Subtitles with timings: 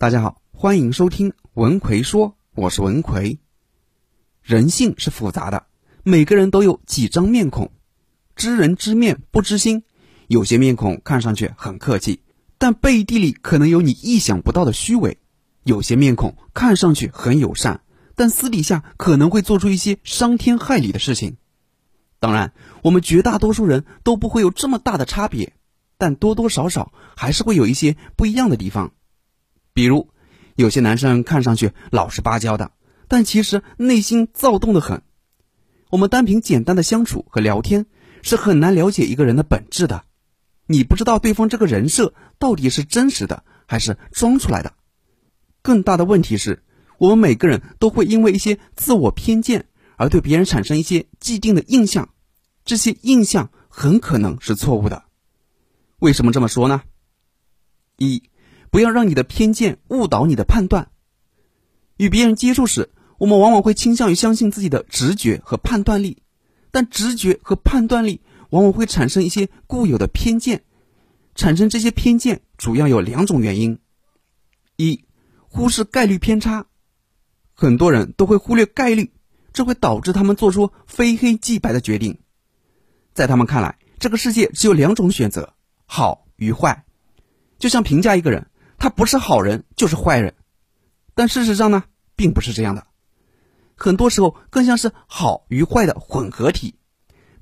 [0.00, 3.40] 大家好，欢迎收听文奎说，我是文奎。
[4.42, 5.66] 人性是复杂的，
[6.04, 7.72] 每个人都有几张面孔，
[8.36, 9.82] 知人知面不知心。
[10.28, 12.20] 有些面孔看上去很客气，
[12.58, 15.16] 但背地里可能有你意想不到的虚伪；
[15.64, 17.80] 有些面孔看上去很友善，
[18.14, 21.38] 但私底下可能会做出一些伤天害理的事情。
[22.20, 22.52] 当然，
[22.84, 25.54] 我们绝大多数人都不会有这么大的差别，
[25.96, 28.92] 但多多少少还是会有一些不一样的地方。
[29.78, 30.08] 比如，
[30.56, 32.72] 有些男生看上去老实巴交的，
[33.06, 35.02] 但其实内心躁动的很。
[35.88, 37.86] 我们单凭简单的相处和聊天，
[38.22, 40.02] 是很难了解一个人的本质的。
[40.66, 44.74] 你不知道对方这个人设到底是真实的还是装出来的。
[45.62, 46.64] 更大的问题是，
[46.98, 52.08] 我们每个人都会因为一些自我偏见而对别人产生一些既定的印象，
[52.64, 55.04] 这些印象很可能是错误的。
[56.00, 56.82] 为什么这么说呢？
[57.96, 58.24] 一。
[58.70, 60.90] 不要让你的偏见误导你的判断。
[61.96, 66.22] 与别人接触时，我们往往会倾向于相信自己的直觉和判断力，
[66.70, 70.62] 但直觉和判断力往往会产生一些固有的偏见。
[71.34, 73.78] 产生这些偏见主要有两种原因：
[74.76, 75.04] 一、
[75.48, 76.66] 忽视概率偏差。
[77.54, 79.12] 很多人都会忽略概率，
[79.52, 82.18] 这会导致他们做出非黑即白的决定。
[83.14, 85.54] 在他们看来，这个世界只有两种选择：
[85.86, 86.84] 好与坏。
[87.58, 88.47] 就像评价一个人。
[88.78, 90.34] 他不是好人就是坏人，
[91.14, 91.84] 但事实上呢，
[92.16, 92.86] 并不是这样的。
[93.74, 96.76] 很多时候更像是好与坏的混合体，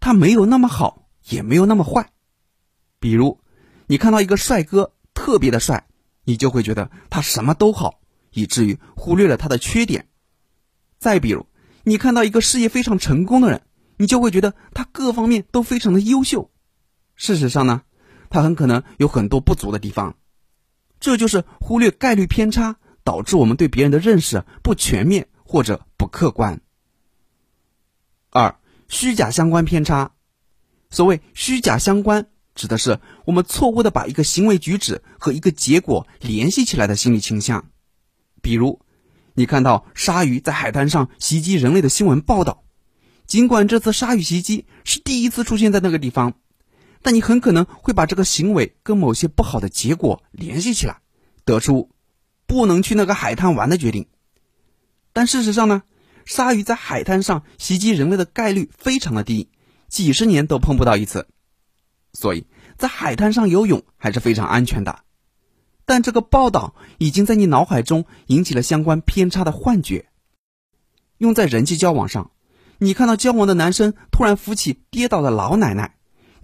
[0.00, 2.10] 他没有那么好，也没有那么坏。
[2.98, 3.40] 比如，
[3.86, 5.86] 你看到一个帅哥特别的帅，
[6.24, 8.00] 你就会觉得他什么都好，
[8.32, 10.08] 以至于忽略了他的缺点。
[10.98, 11.46] 再比如，
[11.84, 13.62] 你看到一个事业非常成功的人，
[13.96, 16.50] 你就会觉得他各方面都非常的优秀。
[17.14, 17.82] 事实上呢，
[18.30, 20.16] 他很可能有很多不足的地方。
[21.00, 26.60] 这就是忽略概率偏差，导致我们对别人的认识不全面或者不客观。
[28.30, 30.12] 二、虚假相关偏差。
[30.90, 37.70] 所谓虚假相关，指的是我们错误的把一个行为举止和一个结果联系起来的心理倾向。
[38.40, 38.80] 比如，
[39.34, 42.64] 你看到鲨鱼在海滩上袭击人类的新闻报道，
[43.26, 46.34] 尽管这次鲨鱼袭击是第一次出现在那个地方。
[47.02, 51.00] 但你很可能会把这个行为跟某些不好的结果联系起来，
[51.44, 51.90] 得出
[52.46, 54.06] 不能去那个海滩玩的决定。
[55.12, 55.82] 但事实上呢，
[56.24, 59.48] 鲨鱼在海滩上袭击人类的概率非常的低，
[59.88, 61.28] 几十年都碰不到一次。
[62.12, 62.46] 所以
[62.76, 65.00] 在海滩上游泳还是非常安全的。
[65.84, 70.08] 但这个报道已经在你脑海中引起了相关偏差的幻觉。
[71.18, 72.32] 用在人际交往上，
[72.78, 75.95] 你看到交往的男生突然扶起跌倒的老奶奶。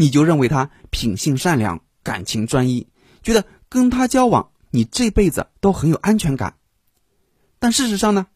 [0.03, 2.89] 你就认为他品性善良、感情专一，
[3.23, 6.57] 觉得跟他交往，你这辈子都很有安全感。
[7.61, 8.27] 但事实上呢，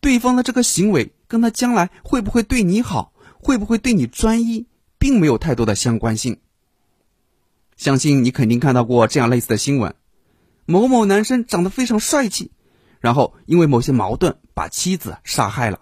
[0.00, 4.66] 对方的这个行为跟他将来会不会对你好，会不会对你专一，
[4.98, 6.40] 并没有太多的相关性。
[7.78, 9.94] 相信你肯定看到过这样类似的新闻：
[10.66, 12.52] 某某男生长得非常帅气，
[13.00, 15.78] 然后因为某些矛盾把妻子杀害了；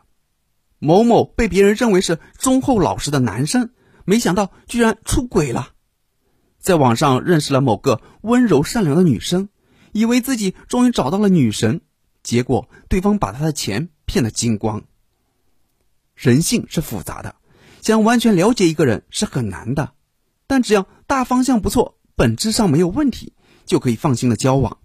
[0.78, 3.70] 某某被别人认为是忠厚老实的男生。
[4.04, 5.70] 没想到居然出轨了，
[6.58, 9.48] 在网上认识了某个温柔善良的女生，
[9.92, 11.80] 以为自己终于找到了女神，
[12.22, 14.84] 结果对方把他的钱骗得精光。
[16.14, 17.36] 人性是复杂的，
[17.80, 19.92] 想完全了解一个人是很难的，
[20.46, 23.32] 但只要大方向不错，本质上没有问题，
[23.64, 24.78] 就可以放心的交往。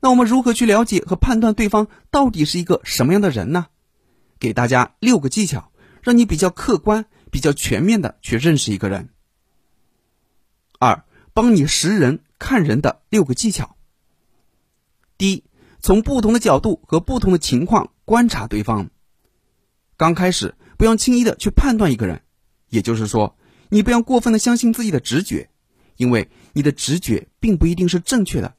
[0.00, 3.66] 那我们如何去了解和判断对方到底是一个什么样的人呢？
[4.38, 7.04] 给大家六个技巧，让你比较客观。
[7.30, 9.08] 比较全面的去认识一个人。
[10.78, 13.76] 二，帮你识人看人的六个技巧。
[15.18, 15.44] 第一，
[15.80, 18.90] 从不同的角度和不同的情况观察对方。
[19.96, 22.22] 刚开始不要轻易的去判断一个人，
[22.68, 23.36] 也就是说，
[23.68, 25.50] 你不要过分的相信自己的直觉，
[25.96, 28.54] 因为你的直觉并不一定是正确的。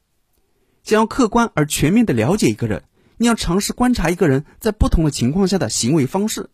[0.83, 2.83] 想要客观而全面的了解一个人，
[3.17, 6.51] 你要尝试观察一个人在不同的情况下的行为方式，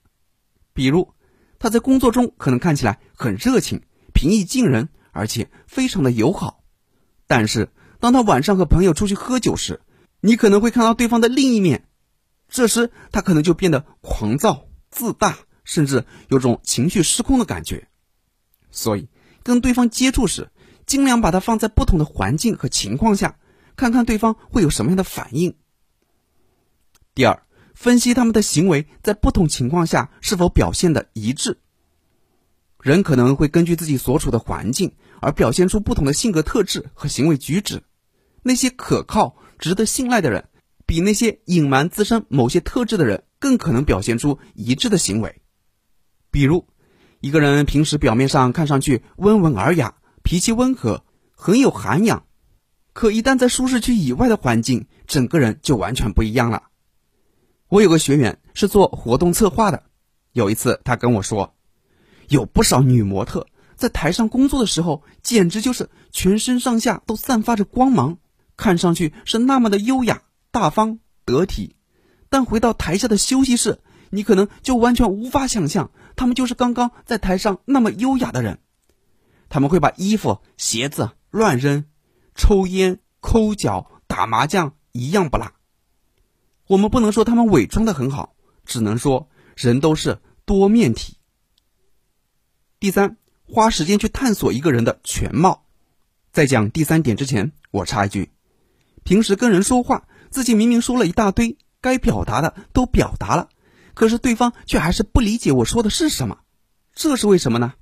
[0.74, 1.13] 比如。
[1.59, 3.81] 他在工作中可能看起来很热情、
[4.13, 6.63] 平易近人，而且非常的友好。
[7.25, 7.69] 但是，
[8.00, 9.81] 当他晚上和朋友出去喝酒时，
[10.21, 11.88] 你可能会看到对方的另一面。
[12.48, 17.88] 这时，他可能就变得狂躁、自大，甚至有种情绪失控的感觉。
[18.71, 19.10] 所以，
[19.44, 20.50] 跟对方接触时，
[20.86, 23.38] 尽量把他放在不同的环境和情况下，
[23.75, 25.56] 看看对方会有什么样的反应。
[27.15, 27.44] 第二。
[27.77, 31.59] 分析他们的行为在不同情况下是否表现的一致。
[32.81, 37.83] 人可能会根据自己所处的环境而表现出不同的性格特质和行为举止。
[38.41, 40.50] 那些可靠、值得信赖的人，
[40.88, 45.39] 比那些隐瞒自身某些特质的人更可能表现出一致的行为。
[46.31, 46.65] 比如，
[47.19, 52.25] 一个人平时表面上看上去温文尔雅，脾气温和，很有涵养，
[52.94, 56.63] 可一旦在舒适区以外的环境，整个人就完全不一样了。
[57.69, 59.83] 我有个学员是做活动策划的，
[60.31, 61.53] 有一次他跟我说，
[62.29, 68.19] 有不少女模特在台上工作的时候，简直就是全身上下都散发着光芒，
[68.55, 70.21] 看上去是那么的优雅、
[70.51, 71.75] 大方、得体，
[72.29, 73.81] 但回到台下的休息室，
[74.11, 78.59] 你可能就完全无法想象，他们就是刚刚在台上那么优雅的人。
[79.49, 81.85] 他们会把衣服、鞋子乱扔，
[82.33, 85.51] 抽烟、抠脚、打麻将，一样不落。
[86.67, 88.35] 我们不能说他们伪装的很好，
[88.65, 91.17] 只能说人都是多面体。
[92.79, 95.65] 第三，花时间去探索一个人的全貌。
[96.31, 98.31] 在讲第三点之前，我插一句：
[99.03, 103.49] 平时跟人说话，自己明明说了一大堆，该表达的都表达了，
[103.93, 106.39] 可是对方却还是不理解我说的是什么，
[106.93, 107.73] 这是为什么呢？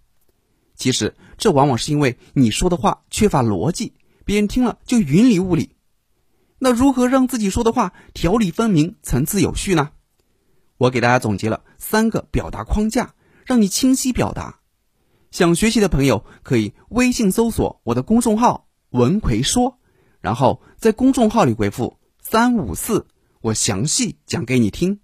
[0.75, 3.93] 其实这往往是因为你说的话缺乏逻辑，
[4.25, 5.75] 别人听了就云里雾里。
[6.65, 9.91] 那如何让自己说的话条理分明、层次有序呢？
[10.77, 13.13] 我给大家总结了三个表达框架，
[13.45, 14.62] 让你清晰表达。
[15.29, 19.77] 想学习的朋友可以微信搜索我的公众号“文奎说”，
[20.21, 23.06] 然后在公众号里回复“三五四”，
[23.41, 25.01] 我详细讲给你听。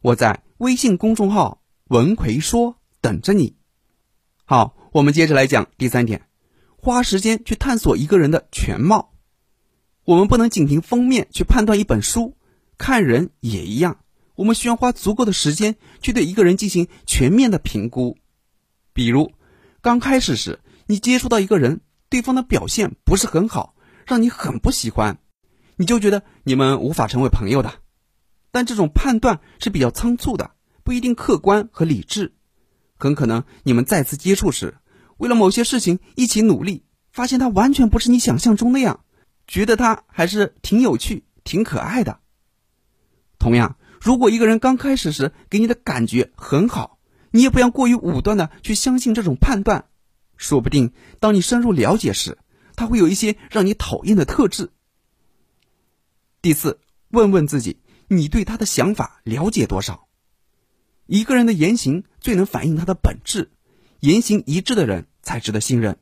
[0.00, 3.58] 我在微信公众号“文奎说”等着你。
[4.46, 6.26] 好，我们接着来讲第三点：
[6.78, 9.12] 花时间去探索一个人的全貌。
[10.08, 12.34] 我们不能仅凭封面去判断一本书，
[12.78, 13.98] 看人也一样。
[14.36, 18.16] 我们需要花足够的时间去对一个人进行全面的评估。
[18.94, 19.32] 比如，
[19.82, 23.74] 刚开始时你接触到一个人，对方的表现不是很好，
[24.06, 25.18] 让你很不喜欢，
[25.76, 27.74] 你就觉得你们无法成为朋友的。
[28.50, 30.52] 但这种判断是比较仓促的，
[30.84, 32.32] 不一定客观和理智。
[32.96, 34.78] 很可能你们再次接触时，
[35.18, 39.00] 为了某些事情一起努力，发现他完全不是你想象中那样。
[39.48, 42.20] 觉得他还是挺有趣、挺可爱的。
[43.38, 46.98] 同样，如果一个人刚开始时给你的感觉很好，
[47.30, 49.86] 你也不要过于武断的去相信这种判断。
[50.36, 52.38] 说不定当你深入了解时，
[52.76, 54.70] 他会有一些让你讨厌的特质。
[56.42, 56.78] 第四，
[57.08, 60.06] 问问自己，你对他的想法了解多少？
[61.06, 63.50] 一个人的言行最能反映他的本质，
[64.00, 65.98] 言行一致的人才值得信任。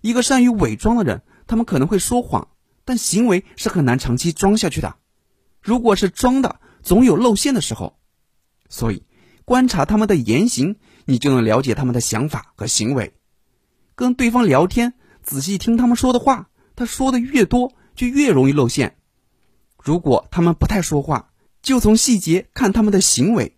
[0.00, 2.48] 一个善于伪装的人，他们可能会说谎。
[2.90, 4.96] 但行为是很难长期装下去的，
[5.62, 7.96] 如果是装的，总有露馅的时候。
[8.68, 9.04] 所以，
[9.44, 13.14] 观察他们的言行，你就能了解他们的想法和行为。
[13.94, 18.96] 跟对方聊天，仔细听他们说的话，他说的越多，就越容易露馅。
[19.78, 21.30] 如果他们不太说话，
[21.62, 23.56] 就从细节看他们的行为。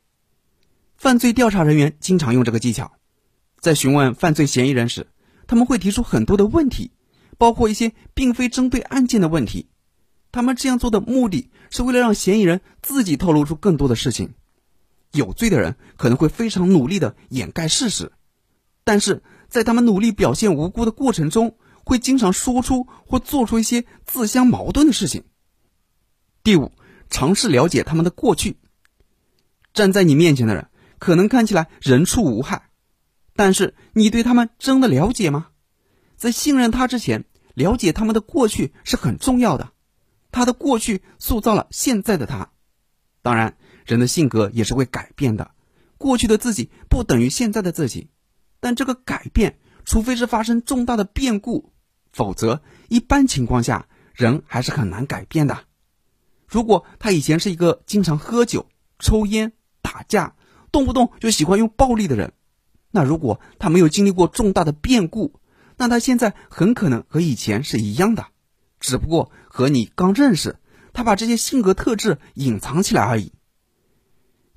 [0.99, 2.93] 犯罪调查人员经常用这个技巧，
[3.61, 5.07] 在询问犯罪嫌疑人时，
[5.47, 6.91] 他们会提出很多的问题。
[7.43, 9.67] 包括一些并非针对案件的问题，
[10.31, 14.35] 他们这样做的目的是为了让嫌疑人自己透露出更多的事情。
[15.11, 18.13] 有罪的人可能会非常努力的掩盖事实，
[18.85, 25.25] 但是在他们努力表现无辜的过程中，会经常说出或做出一些自相矛盾的事情。
[26.45, 26.71] 第五，
[27.11, 28.57] 尝试了解他们的过去。
[29.75, 30.69] 站在你面前的人
[31.01, 32.71] 可能看起来人畜无害，
[33.35, 35.49] 但是你对他们真的了解吗？
[36.17, 37.25] 在信任他之前。
[37.55, 39.73] 了解他们的过去是很重要的，
[40.31, 42.51] 他的过去塑造了现在的他。
[43.23, 45.53] 当然，人的性格也是会改变的，
[45.99, 48.11] 过去的自己不等于现在的自己。
[48.61, 51.73] 但这个改变，除非是发生重大的变故，
[52.13, 55.65] 否则一般情况下人还是很难改变的。
[56.47, 58.69] 如果他以前是一个经常喝酒、
[58.99, 60.37] 抽烟、打架，
[60.71, 62.33] 动不动就喜欢用暴力的人，
[62.91, 65.41] 那如果他没有经历过重大的变故，
[65.83, 68.29] 那他现在很可能和以前是一样的，
[68.79, 70.61] 只不过和你刚认识，
[70.93, 73.33] 他把这些性格特质隐藏起来而已。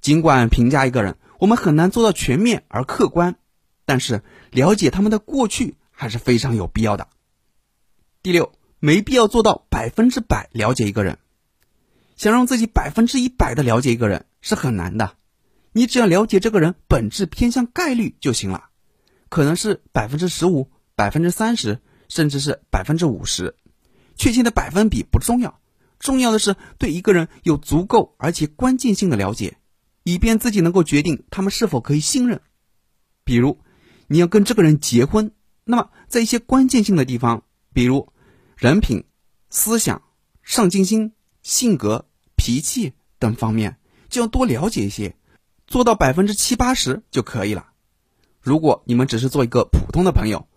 [0.01, 3.37] 尽管评价一个人，我们很难做到全面而客观，
[3.85, 7.07] 但是了解他们的过去还是非常有必要的。
[8.21, 11.17] 第六，没必要做到百分之百了解一个人，
[12.15, 15.15] 想让自己百分之一百的了解一个人是很难的，
[15.71, 18.65] 你只要了解这个人本质偏向概率就行了，
[19.29, 20.69] 可能是百分之十五。
[20.95, 23.55] 百分之三十，甚至是百分之五十，
[24.15, 25.59] 确切的百分比不重要，
[25.99, 29.57] 重要的是对一个人有足够而且关键性的了解，
[30.03, 32.41] 以便自己能够决定他们是否可以信任。
[33.23, 33.59] 比如，
[34.07, 35.31] 你要跟这个人结婚，
[35.63, 38.13] 那么在一些关键性的地方，比如
[38.55, 39.03] 人品、
[39.49, 40.01] 思想、
[40.43, 41.11] 上进心、
[41.41, 45.17] 性格、脾气等方面，就要多了解一些，
[45.67, 47.71] 做到百分之七八十就可以了。
[48.39, 50.47] 如果你们只是做一个普通的朋友，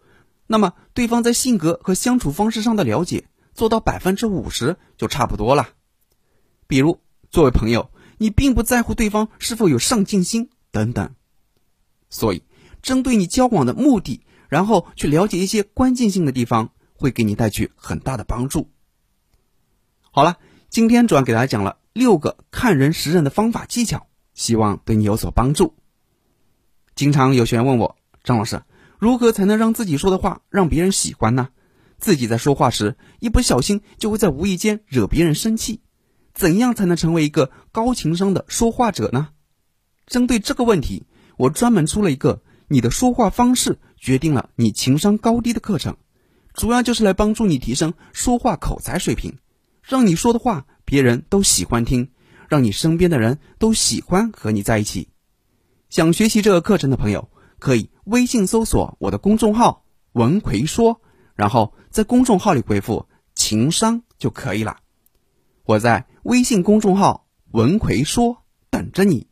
[0.48, 5.68] 那么对方在性格和相处方式上的了解做到百分之五十就差不多了。
[6.66, 7.00] 比如，
[7.30, 11.14] 作为朋友，你并不在乎对方是否有上进心等等。
[12.08, 12.42] 所以，
[12.82, 18.70] 针对你交往的目的，然后去了解一些关键性的地方，会给你带去很大的帮助。
[20.10, 20.38] 好了，
[20.70, 25.74] 今天主要给大家讲了六个看人识人的方法技巧，希望对你有所帮助。
[26.94, 28.62] 经常有学员问我，张老师，
[28.98, 31.48] 如何才能让自己说的话让别人喜欢呢？
[31.98, 35.80] 自己在说话时一不小心就会在无意间惹别人生气，
[36.34, 39.28] 怎样才能成为一个高情商的说话者呢？
[40.06, 45.96] 针对这个问题，我专门出了一个“你的说话方式决定了你情商高低”的课程，
[46.54, 49.36] 主要就是来帮助你提升说话口才水平，
[49.82, 52.08] 让你说的话别人都喜欢听，
[52.48, 55.08] 让你身边的人都喜欢和你在一起。
[55.90, 61.00] 想学习这个课程的朋友，可以微信搜索我的公众号“文奎说”，
[61.34, 64.78] 然后在公众号里回复“情商”就可以了。
[65.64, 69.26] 我在微信公众号“文奎说”等着你。